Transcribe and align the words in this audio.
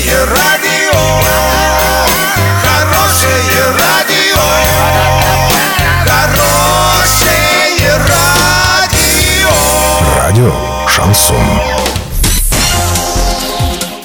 Хорошее 0.00 0.24
радио, 0.24 0.98
хорошее 2.62 3.64
радио, 3.78 4.40
хорошее 6.06 7.90
радио. 8.08 9.50
Радио 10.16 10.54
Шансон. 10.88 11.36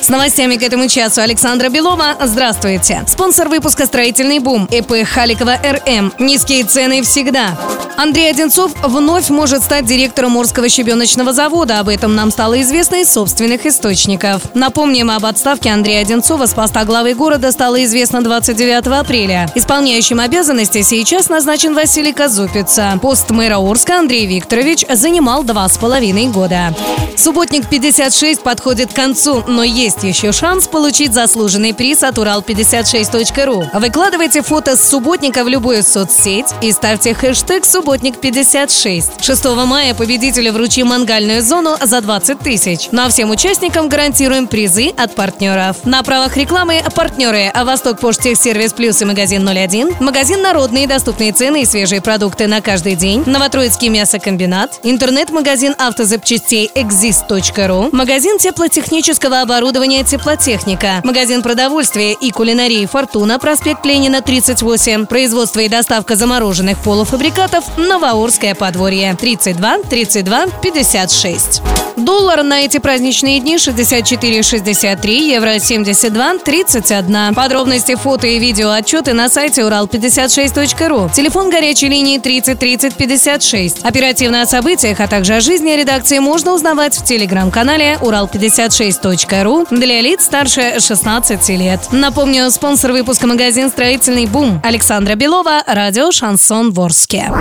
С 0.02 0.10
новостями 0.10 0.58
к 0.58 0.64
этому 0.64 0.90
часу 0.90 1.22
Александра 1.22 1.70
Белова. 1.70 2.18
Здравствуйте. 2.22 3.04
Спонсор 3.08 3.48
выпуска 3.48 3.86
«Строительный 3.86 4.40
бум» 4.40 4.68
ЭП 4.70 5.08
Халикова 5.08 5.58
РМ. 5.64 6.14
Низкие 6.20 6.66
цены 6.66 7.04
всегда. 7.04 7.58
Андрей 7.98 8.30
Одинцов 8.30 8.74
вновь 8.84 9.30
может 9.30 9.64
стать 9.64 9.86
директором 9.86 10.32
Морского 10.32 10.68
щебеночного 10.68 11.32
завода. 11.32 11.80
Об 11.80 11.88
этом 11.88 12.14
нам 12.14 12.30
стало 12.30 12.62
известно 12.62 12.96
из 12.96 13.10
собственных 13.10 13.66
источников. 13.66 14.42
Напомним, 14.54 15.12
об 15.12 15.26
отставке 15.26 15.70
Андрея 15.70 16.02
Одинцова 16.02 16.46
с 16.46 16.54
поста 16.54 16.84
главы 16.84 17.14
города 17.14 17.52
стало 17.52 17.84
известно 17.86 18.22
29 18.22 18.88
апреля. 18.88 19.50
Исполняющим 19.56 20.20
обязанности 20.20 20.82
сейчас 20.82 21.30
назначен 21.30 21.74
Василий 21.74 22.12
Казупица. 22.12 23.00
Пост 23.02 23.30
мэра 23.30 23.58
Орска 23.58 24.00
Андрей 24.00 24.26
Викторович 24.26 24.86
занимал 24.94 25.44
два 25.44 25.68
с 25.70 25.78
половиной 25.78 26.28
года. 26.28 26.76
Субботник 27.16 27.70
56 27.70 28.42
подходит 28.42 28.92
к 28.92 28.96
концу, 28.96 29.44
но 29.48 29.64
есть 29.64 30.04
еще 30.04 30.34
шанс 30.34 30.68
получить 30.68 31.14
заслуженный 31.14 31.74
приз 31.74 32.04
от 32.04 32.18
Урал56.ру. 32.18 33.70
Выкладывайте 33.80 34.42
фото 34.42 34.76
с 34.76 34.90
субботника 34.90 35.46
в 35.46 35.48
любую 35.48 35.82
соцсеть 35.82 36.48
и 36.62 36.74
ставьте 36.74 37.14
хэштег 37.14 37.66
«Субботник56». 37.86 39.22
6 39.22 39.46
мая 39.66 39.94
победителю 39.94 40.54
вручим 40.54 40.88
мангальную 40.88 41.42
зону 41.42 41.78
за 41.82 42.02
20 42.02 42.40
тысяч. 42.40 42.90
Ну 42.92 43.06
а 43.06 43.10
всем 43.10 43.30
участникам 43.30 43.90
гарантируем 43.90 44.48
призы 44.48 44.90
от 44.98 45.14
партнеров. 45.14 45.78
На 45.86 46.02
правах 46.02 46.36
рекламы 46.36 46.82
партнеры 46.96 47.52
Восток 47.64 48.00
Поштехсервис 48.00 48.74
Плюс 48.74 49.02
и 49.02 49.06
магазин 49.06 49.48
01, 49.48 49.98
магазин 50.00 50.42
«Народные» 50.42 50.88
доступные 50.88 51.32
цены 51.32 51.62
и 51.62 51.66
свежие 51.66 52.02
продукты 52.02 52.48
на 52.48 52.62
каждый 52.62 52.96
день, 52.96 53.24
Новотроицкий 53.26 53.90
мясокомбинат, 53.90 54.80
интернет-магазин 54.84 55.76
автозапчастей 55.78 56.72
exist.ru, 56.74 57.90
магазин 57.96 58.40
теплотехнического 58.40 59.42
оборудования 59.42 60.04
«Теплотехника», 60.04 61.02
магазин 61.04 61.44
продовольствия 61.44 62.14
и 62.14 62.32
кулинарии 62.32 62.86
«Фортуна», 62.86 63.38
проспект 63.38 63.86
Ленина, 63.86 64.22
38, 64.22 65.06
производство 65.06 65.60
и 65.60 65.70
доставка 65.70 66.16
замороженных 66.16 66.80
полуфабрикатов 66.80 67.75
«Новоурское 67.78 68.56
подворье», 68.56 69.16
32 69.16 69.84
32 69.90 70.46
56. 70.62 71.85
Доллар 72.06 72.44
на 72.44 72.62
эти 72.62 72.78
праздничные 72.78 73.40
дни 73.40 73.56
64,63, 73.56 75.10
евро 75.10 75.58
72, 75.58 76.38
31. 76.38 77.34
Подробности, 77.34 77.96
фото 77.96 78.28
и 78.28 78.38
видео 78.38 78.70
отчеты 78.70 79.14
на 79.14 79.28
сайте 79.28 79.62
урал56.ру. 79.62 81.10
Телефон 81.12 81.50
горячей 81.50 81.90
линии 81.90 82.20
30 82.20 82.60
30 82.60 82.94
56. 82.94 83.84
Оперативно 83.84 84.44
о 84.44 84.46
событиях, 84.46 85.00
а 85.00 85.08
также 85.08 85.34
о 85.34 85.42
жизни 85.42 85.72
редакции 85.72 86.20
можно 86.20 86.54
узнавать 86.54 86.96
в 86.96 87.04
телеграм-канале 87.04 87.98
урал56.ру 88.00 89.66
для 89.72 90.00
лиц 90.02 90.26
старше 90.26 90.80
16 90.80 91.50
лет. 91.50 91.80
Напомню, 91.92 92.52
спонсор 92.52 92.92
выпуска 92.92 93.26
магазин 93.26 93.72
«Строительный 93.72 94.28
бум» 94.28 94.62
Александра 94.64 95.16
Белова, 95.16 95.64
радио 95.66 96.12
«Шансон 96.12 96.72
Ворске». 96.72 97.32